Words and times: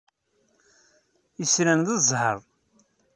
Islan 1.43 1.79
d 1.85 1.87
ẓẓhṛ. 2.09 2.37